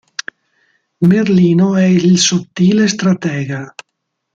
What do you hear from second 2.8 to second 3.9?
stratega.